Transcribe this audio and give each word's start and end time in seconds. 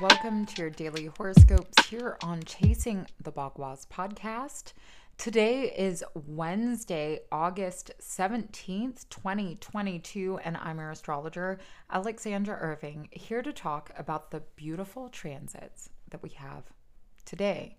Welcome 0.00 0.46
to 0.46 0.62
your 0.62 0.70
daily 0.70 1.06
horoscopes 1.06 1.88
here 1.88 2.16
on 2.22 2.44
Chasing 2.44 3.08
the 3.20 3.32
Bagua's 3.32 3.88
podcast. 3.92 4.72
Today 5.16 5.72
is 5.76 6.04
Wednesday, 6.14 7.22
August 7.32 7.90
17th, 8.00 9.08
2022, 9.08 10.38
and 10.44 10.56
I'm 10.58 10.78
your 10.78 10.92
astrologer, 10.92 11.58
Alexandra 11.90 12.56
Irving, 12.60 13.08
here 13.10 13.42
to 13.42 13.52
talk 13.52 13.90
about 13.98 14.30
the 14.30 14.44
beautiful 14.54 15.08
transits 15.08 15.90
that 16.10 16.22
we 16.22 16.28
have 16.28 16.62
today. 17.24 17.78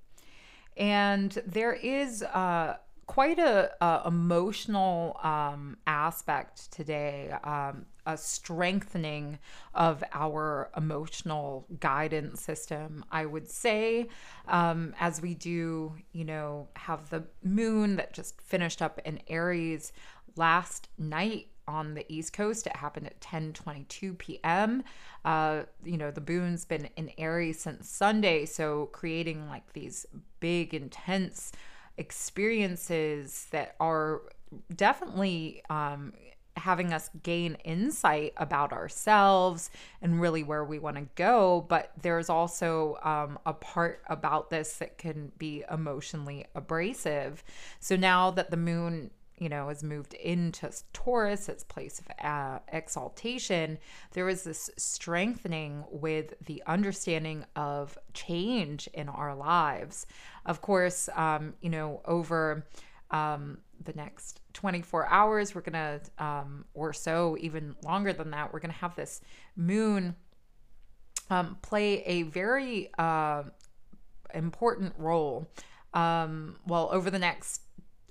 And 0.76 1.32
there 1.48 1.74
is 1.74 2.24
uh, 2.24 2.76
quite 3.10 3.40
a, 3.40 3.72
a 3.84 4.04
emotional 4.06 5.20
um, 5.24 5.76
aspect 5.88 6.72
today, 6.72 7.36
um, 7.44 7.88
a 8.06 8.16
strengthening 8.16 9.40
of 9.74 10.04
our 10.14 10.70
emotional 10.78 11.66
guidance 11.80 12.40
system. 12.40 13.04
I 13.12 13.26
would 13.26 13.50
say, 13.50 14.10
um, 14.48 14.94
as 15.00 15.24
we 15.24 15.34
do, 15.34 15.96
you 16.12 16.24
know, 16.24 16.68
have 16.76 17.10
the 17.10 17.24
moon 17.44 17.96
that 17.96 18.14
just 18.14 18.40
finished 18.42 18.80
up 18.80 19.02
in 19.04 19.20
Aries 19.28 19.92
last 20.36 20.88
night 21.00 21.48
on 21.68 21.96
the 21.96 22.06
East 22.14 22.32
Coast. 22.34 22.68
It 22.68 22.76
happened 22.76 23.08
at 23.08 23.20
10:22 23.22 24.20
p.m. 24.20 24.84
Uh, 25.26 25.64
you 25.84 25.98
know, 25.98 26.12
the 26.12 26.22
moon's 26.32 26.64
been 26.64 26.88
in 26.96 27.10
Aries 27.18 27.60
since 27.60 27.90
Sunday, 27.90 28.46
so 28.46 28.86
creating 28.92 29.50
like 29.50 29.74
these 29.74 30.06
big, 30.40 30.76
intense 30.76 31.52
experiences 32.00 33.48
that 33.52 33.76
are 33.80 34.22
definitely 34.76 35.62
um, 35.70 36.14
having 36.58 36.94
us 36.94 37.10
gain 37.24 37.56
insight 37.64 38.34
about 38.38 38.74
ourselves 38.74 39.70
and 40.02 40.20
really 40.20 40.44
where 40.44 40.64
we 40.64 40.80
want 40.80 40.96
to 40.96 41.08
go. 41.16 41.66
But 41.70 41.92
there's 42.02 42.30
also 42.30 42.98
um, 43.04 43.38
a 43.46 43.54
part 43.54 44.02
about 44.08 44.50
this 44.50 44.78
that 44.78 44.98
can 44.98 45.32
be 45.38 45.64
emotionally 45.70 46.46
abrasive. 46.56 47.44
So 47.80 47.96
now 47.96 48.32
that 48.32 48.50
the 48.50 48.58
moon 48.58 49.12
you 49.40 49.50
know, 49.50 49.70
has 49.70 49.84
moved 49.84 50.14
into 50.14 50.70
Taurus, 50.94 51.50
its 51.50 51.64
place 51.64 52.00
of 52.00 52.26
uh, 52.26 52.60
exaltation, 52.72 53.80
there 54.12 54.28
is 54.28 54.44
this 54.44 54.70
strengthening 54.78 55.86
with 55.90 56.34
the 56.46 56.62
understanding 56.68 57.46
of 57.56 57.98
change 58.14 58.88
in 58.94 59.10
our 59.10 59.34
lives. 59.34 60.06
Of 60.46 60.62
course, 60.62 61.10
um, 61.16 61.54
you 61.62 61.70
know, 61.70 62.02
over 62.06 62.66
um, 63.12 63.60
the 63.84 63.94
next 63.94 64.42
24 64.54 65.08
hours, 65.08 65.56
we're 65.56 65.62
going 65.62 65.74
to, 65.74 66.24
um, 66.24 66.66
or 66.74 66.92
so, 66.94 67.38
even 67.40 67.76
longer 67.84 68.14
than 68.14 68.32
that, 68.32 68.54
we're 68.54 68.60
going 68.60 68.74
to 68.74 68.80
have 68.80 68.96
this 68.96 69.22
moon 69.56 70.16
um, 71.30 71.58
play 71.62 72.02
a 72.04 72.24
very 72.24 72.90
uh, 72.98 73.44
important 74.34 74.94
role. 74.98 75.48
Um, 75.94 76.58
well, 76.68 76.90
over 76.92 77.10
the 77.10 77.20
next 77.20 77.62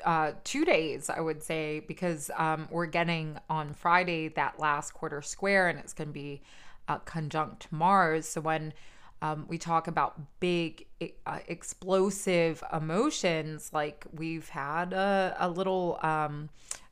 uh, 0.04 0.32
two 0.44 0.64
days, 0.64 1.10
I 1.10 1.20
would 1.20 1.42
say, 1.42 1.80
because 1.80 2.30
um, 2.36 2.68
we're 2.70 2.86
getting 2.86 3.38
on 3.48 3.74
Friday 3.74 4.28
that 4.28 4.58
last 4.58 4.92
quarter 4.92 5.22
square 5.22 5.68
and 5.68 5.78
it's 5.78 5.92
going 5.92 6.08
to 6.08 6.14
be 6.14 6.42
uh, 6.88 6.98
conjunct 6.98 7.68
Mars. 7.70 8.26
So 8.28 8.40
when 8.40 8.72
um, 9.20 9.46
we 9.48 9.58
talk 9.58 9.88
about 9.88 10.20
big, 10.40 10.86
uh, 11.26 11.40
explosive 11.48 12.62
emotions, 12.72 13.70
like 13.72 14.06
we've 14.12 14.48
had 14.48 14.92
a, 14.92 15.36
a 15.38 15.48
little 15.48 15.98
um, 16.02 16.48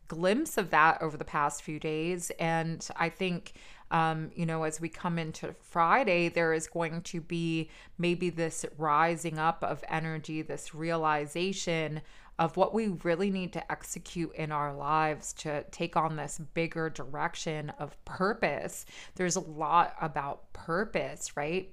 glimpse 0.09 0.59
of 0.59 0.71
that 0.71 1.01
over 1.03 1.17
the 1.17 1.25
past 1.25 1.63
few 1.63 1.79
days. 1.79 2.31
And 2.39 2.87
I 2.97 3.09
think 3.09 3.53
um, 3.91 4.31
you 4.35 4.47
know, 4.47 4.65
as 4.65 4.81
we 4.81 4.89
come 4.89 5.19
into 5.19 5.55
Friday, 5.61 6.29
there 6.29 6.53
is 6.53 6.67
going 6.67 7.03
to 7.03 7.21
be 7.21 7.71
maybe 7.99 8.31
this 8.31 8.65
rising 8.77 9.39
up 9.39 9.63
of 9.63 9.85
energy, 9.89 10.43
this 10.43 10.75
realization 10.75 12.03
of 12.39 12.57
what 12.57 12.75
we 12.75 12.89
really 13.03 13.31
need 13.31 13.53
to 13.55 13.73
execute 13.73 14.35
in 14.35 14.53
our 14.53 14.75
lives 14.75 15.33
to 15.33 15.65
take 15.71 15.97
on 15.97 16.17
this 16.17 16.39
bigger 16.53 16.91
direction 16.91 17.71
of 17.79 18.03
purpose. 18.05 18.85
There's 19.15 19.37
a 19.37 19.41
lot 19.41 19.95
about 20.01 20.53
purpose, 20.53 21.37
right? 21.37 21.73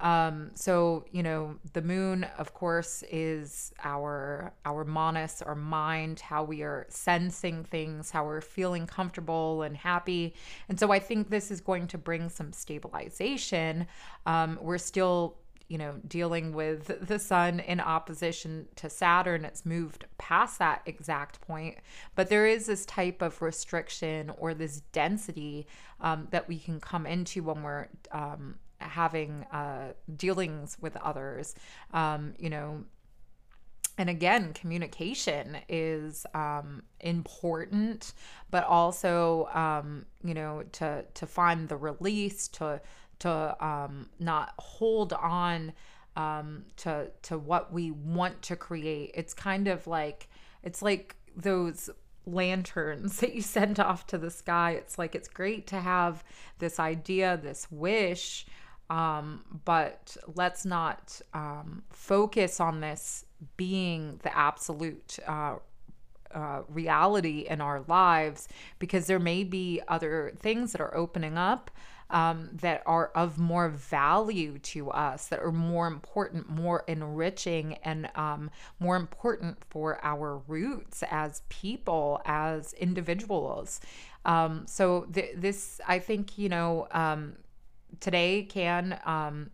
Um, 0.00 0.50
so 0.54 1.04
you 1.12 1.22
know, 1.22 1.56
the 1.72 1.82
moon, 1.82 2.24
of 2.38 2.54
course, 2.54 3.04
is 3.10 3.72
our 3.84 4.52
our 4.64 4.84
manas, 4.84 5.42
our 5.42 5.54
mind, 5.54 6.20
how 6.20 6.42
we 6.42 6.62
are 6.62 6.86
sensing 6.88 7.64
things, 7.64 8.10
how 8.10 8.24
we're 8.24 8.40
feeling 8.40 8.86
comfortable 8.86 9.62
and 9.62 9.76
happy. 9.76 10.34
And 10.68 10.78
so 10.80 10.90
I 10.90 10.98
think 10.98 11.30
this 11.30 11.50
is 11.50 11.60
going 11.60 11.86
to 11.88 11.98
bring 11.98 12.28
some 12.28 12.52
stabilization. 12.52 13.86
Um, 14.26 14.58
we're 14.60 14.78
still 14.78 15.36
you 15.70 15.78
know, 15.78 15.94
dealing 16.08 16.52
with 16.52 17.06
the 17.06 17.18
sun 17.20 17.60
in 17.60 17.78
opposition 17.78 18.66
to 18.74 18.90
Saturn. 18.90 19.44
It's 19.44 19.64
moved 19.64 20.04
past 20.18 20.58
that 20.58 20.82
exact 20.84 21.40
point. 21.42 21.76
But 22.16 22.28
there 22.28 22.44
is 22.44 22.66
this 22.66 22.84
type 22.86 23.22
of 23.22 23.40
restriction 23.40 24.32
or 24.36 24.52
this 24.52 24.80
density 24.90 25.68
um, 26.00 26.26
that 26.32 26.48
we 26.48 26.58
can 26.58 26.80
come 26.80 27.06
into 27.06 27.44
when 27.44 27.62
we're 27.62 27.86
um, 28.10 28.56
having 28.80 29.44
uh, 29.52 29.92
dealings 30.16 30.76
with 30.80 30.96
others. 30.96 31.54
Um, 31.92 32.34
you 32.38 32.50
know, 32.50 32.84
and 33.98 34.08
again 34.08 34.54
communication 34.54 35.58
is 35.68 36.24
um, 36.32 36.82
important 37.00 38.14
but 38.50 38.64
also 38.64 39.48
um, 39.52 40.06
you 40.24 40.32
know 40.32 40.62
to 40.72 41.04
to 41.12 41.26
find 41.26 41.68
the 41.68 41.76
release 41.76 42.48
to 42.48 42.80
to 43.18 43.64
um, 43.64 44.08
not 44.18 44.54
hold 44.58 45.12
on 45.12 45.72
um, 46.16 46.64
to 46.76 47.08
to 47.22 47.38
what 47.38 47.72
we 47.72 47.90
want 47.90 48.42
to 48.42 48.56
create. 48.56 49.12
It's 49.14 49.32
kind 49.32 49.68
of 49.68 49.86
like 49.86 50.28
it's 50.62 50.82
like 50.82 51.16
those 51.36 51.88
lanterns 52.26 53.16
that 53.20 53.34
you 53.34 53.42
send 53.42 53.78
off 53.78 54.06
to 54.08 54.18
the 54.18 54.30
sky. 54.30 54.72
It's 54.72 54.98
like 54.98 55.14
it's 55.14 55.28
great 55.28 55.66
to 55.68 55.80
have 55.80 56.24
this 56.58 56.80
idea, 56.80 57.38
this 57.42 57.70
wish, 57.70 58.46
um, 58.90 59.44
but 59.64 60.16
let's 60.34 60.66
not 60.66 61.20
um, 61.32 61.84
focus 61.90 62.60
on 62.60 62.80
this 62.80 63.24
being 63.56 64.18
the 64.22 64.36
absolute 64.36 65.18
uh, 65.26 65.56
uh, 66.34 66.62
reality 66.68 67.46
in 67.48 67.60
our 67.60 67.82
lives 67.88 68.48
because 68.78 69.06
there 69.06 69.18
may 69.18 69.44
be 69.44 69.80
other 69.88 70.32
things 70.38 70.72
that 70.72 70.80
are 70.80 70.94
opening 70.96 71.38
up 71.38 71.70
um, 72.10 72.50
that 72.52 72.82
are 72.86 73.12
of 73.14 73.38
more 73.38 73.68
value 73.68 74.58
to 74.58 74.90
us, 74.90 75.28
that 75.28 75.38
are 75.38 75.52
more 75.52 75.86
important, 75.86 76.50
more 76.50 76.82
enriching, 76.88 77.74
and 77.84 78.10
um, 78.16 78.50
more 78.80 78.96
important 78.96 79.58
for 79.70 80.04
our 80.04 80.38
roots 80.48 81.04
as 81.08 81.42
people, 81.48 82.20
as 82.24 82.72
individuals. 82.72 83.80
Um, 84.24 84.66
so, 84.66 85.06
th- 85.12 85.36
this, 85.36 85.80
I 85.86 86.00
think, 86.00 86.36
you 86.36 86.48
know, 86.48 86.88
um, 86.90 87.34
today 87.98 88.44
can, 88.44 89.00
um, 89.04 89.50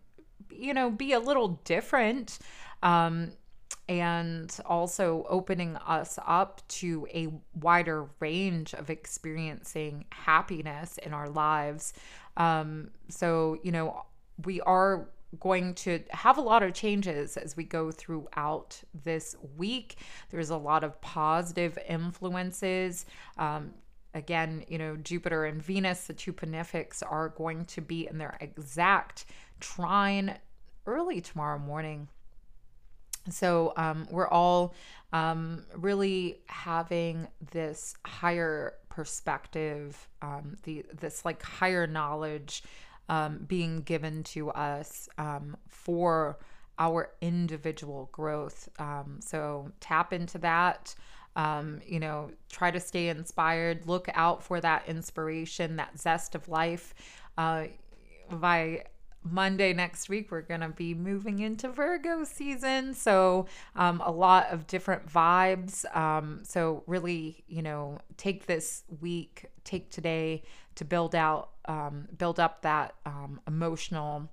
you 0.51 0.73
know, 0.73 0.89
be 0.89 1.13
a 1.13 1.19
little 1.19 1.59
different 1.63 2.39
um, 2.83 3.31
and 3.89 4.55
also 4.65 5.25
opening 5.29 5.75
us 5.77 6.19
up 6.25 6.61
to 6.67 7.07
a 7.13 7.29
wider 7.59 8.07
range 8.19 8.73
of 8.73 8.89
experiencing 8.89 10.05
happiness 10.11 10.97
in 10.99 11.13
our 11.13 11.29
lives. 11.29 11.93
Um, 12.35 12.91
so, 13.09 13.57
you 13.63 13.71
know, 13.71 14.05
we 14.45 14.61
are 14.61 15.09
going 15.39 15.73
to 15.73 15.99
have 16.11 16.37
a 16.37 16.41
lot 16.41 16.63
of 16.63 16.73
changes 16.73 17.37
as 17.37 17.57
we 17.57 17.63
go 17.63 17.91
throughout 17.91 18.81
this 19.03 19.35
week. 19.57 19.97
There's 20.29 20.49
a 20.49 20.57
lot 20.57 20.83
of 20.83 20.99
positive 21.01 21.77
influences. 21.87 23.05
Um, 23.37 23.73
again, 24.13 24.63
you 24.67 24.77
know, 24.77 24.95
Jupiter 24.95 25.45
and 25.45 25.61
Venus, 25.61 26.07
the 26.07 26.13
two 26.13 26.33
benefics, 26.33 27.03
are 27.03 27.29
going 27.29 27.65
to 27.65 27.81
be 27.81 28.07
in 28.07 28.17
their 28.17 28.37
exact 28.39 29.25
trine 29.59 30.37
early 30.85 31.21
tomorrow 31.21 31.59
morning. 31.59 32.07
So 33.29 33.73
um, 33.75 34.07
we're 34.09 34.27
all 34.27 34.73
um, 35.11 35.65
really 35.75 36.39
having 36.47 37.27
this 37.51 37.95
higher 38.05 38.75
perspective, 38.89 40.07
um, 40.21 40.57
the 40.63 40.85
this 40.99 41.25
like 41.25 41.41
higher 41.43 41.87
knowledge 41.87 42.63
um, 43.09 43.45
being 43.47 43.81
given 43.81 44.23
to 44.23 44.49
us 44.51 45.09
um, 45.17 45.57
for 45.67 46.39
our 46.79 47.11
individual 47.21 48.09
growth. 48.11 48.69
Um, 48.79 49.19
so 49.19 49.71
tap 49.79 50.13
into 50.13 50.37
that. 50.39 50.95
Um, 51.37 51.81
you 51.85 51.99
know, 51.99 52.31
try 52.49 52.71
to 52.71 52.79
stay 52.79 53.07
inspired. 53.07 53.87
Look 53.87 54.09
out 54.15 54.43
for 54.43 54.59
that 54.59 54.83
inspiration, 54.87 55.77
that 55.77 55.97
zest 55.97 56.35
of 56.35 56.49
life. 56.49 56.93
Uh, 57.37 57.67
by 58.29 58.83
Monday 59.23 59.71
next 59.71 60.09
week, 60.09 60.31
we're 60.31 60.41
going 60.41 60.61
to 60.61 60.69
be 60.69 60.93
moving 60.93 61.39
into 61.39 61.69
Virgo 61.69 62.23
season. 62.23 62.93
So, 62.93 63.45
um, 63.75 64.01
a 64.03 64.11
lot 64.11 64.47
of 64.51 64.67
different 64.67 65.07
vibes. 65.07 65.85
Um, 65.95 66.41
so, 66.43 66.83
really, 66.87 67.43
you 67.47 67.61
know, 67.61 67.99
take 68.17 68.47
this 68.47 68.83
week, 68.99 69.45
take 69.63 69.91
today 69.91 70.43
to 70.75 70.85
build 70.85 71.13
out, 71.15 71.51
um, 71.65 72.07
build 72.17 72.39
up 72.39 72.61
that 72.63 72.95
um, 73.05 73.39
emotional 73.47 74.29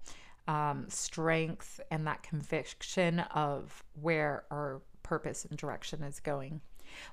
um, 0.49 0.87
strength 0.89 1.81
and 1.91 2.07
that 2.07 2.23
conviction 2.23 3.21
of 3.21 3.83
where 4.01 4.45
our 4.51 4.81
purpose 5.03 5.45
and 5.45 5.59
direction 5.59 6.03
is 6.03 6.21
going. 6.21 6.61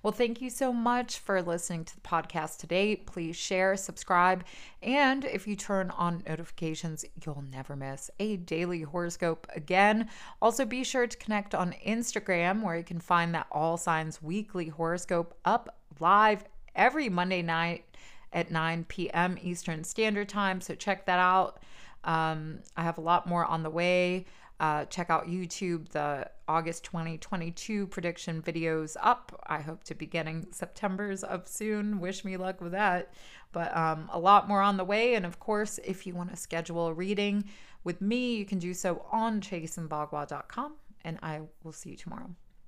Well, 0.04 0.12
thank 0.12 0.42
you 0.42 0.50
so 0.50 0.72
much 0.74 1.20
for 1.20 1.42
listening 1.42 1.86
to 1.86 1.96
the 1.96 2.02
podcast 2.02 2.58
today. 2.58 2.96
Please 2.96 3.36
share, 3.36 3.76
subscribe, 3.76 4.44
and 4.82 5.26
if 5.26 5.48
you 5.48 5.56
turn 5.56 5.92
on 5.92 6.24
notifications, 6.28 7.06
you'll 7.26 7.44
never 7.52 7.76
miss 7.76 8.10
a 8.20 8.38
daily 8.38 8.82
horoscope 8.82 9.48
again. 9.56 10.10
Also, 10.42 10.66
be 10.66 10.84
sure 10.84 11.08
to 11.08 11.18
connect 11.18 11.56
on 11.56 11.76
Instagram 11.86 12.64
where 12.64 12.78
you 12.78 12.84
can 12.84 13.00
find 13.00 13.34
that 13.36 13.48
All 13.52 13.78
Signs 13.78 14.22
weekly 14.22 14.70
horoscope 14.70 15.38
up 15.46 15.78
live 16.00 16.44
every 16.76 17.10
Monday 17.10 17.42
night 17.42 17.86
at 18.34 18.52
9 18.52 18.86
p.m. 18.88 19.38
Eastern 19.42 19.84
Standard 19.84 20.30
Time. 20.30 20.62
So 20.62 20.76
check 20.76 21.06
that 21.06 21.20
out. 21.20 21.62
Um, 22.04 22.60
I 22.76 22.84
have 22.84 22.98
a 22.98 23.02
lot 23.02 23.28
more 23.28 23.46
on 23.46 23.64
the 23.64 23.70
way. 23.70 24.26
Uh, 24.62 24.86
check 24.86 25.10
out 25.10 25.28
YouTube, 25.28 25.90
the 25.90 26.30
August 26.48 26.84
2022 26.84 27.88
prediction 27.88 28.44
videos 28.44 28.96
up. 29.02 29.44
I 29.48 29.60
hope 29.60 29.84
to 29.86 29.96
be 29.96 30.06
getting 30.06 30.46
September's 30.52 31.24
up 31.24 31.48
soon. 31.48 32.00
Wish 32.00 32.24
me 32.24 32.38
luck 32.38 32.62
with 32.62 32.74
that. 32.74 33.12
But 33.54 33.76
um, 33.76 34.08
a 34.14 34.20
lot 34.20 34.48
more 34.48 34.62
on 34.62 34.78
the 34.78 34.86
way. 34.86 35.16
And 35.16 35.26
of 35.26 35.40
course, 35.40 35.80
if 35.84 36.06
you 36.06 36.14
want 36.14 36.30
to 36.30 36.38
schedule 36.38 36.86
a 36.86 36.94
reading 36.94 37.46
with 37.84 38.02
me, 38.02 38.36
you 38.36 38.46
can 38.46 38.60
do 38.60 38.76
so 38.76 39.04
on 39.12 39.42
chasingbagua.com. 39.42 40.76
And 41.04 41.18
I 41.24 41.42
will 41.64 41.72
see 41.72 41.90
you 41.90 41.98
tomorrow. 41.98 42.30